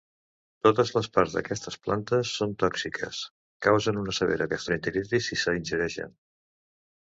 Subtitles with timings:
[0.67, 3.21] Totes les parts d'aquestes plantes són tòxiques;
[3.67, 6.19] causen una severa gastroenteritis si s'ingereixen.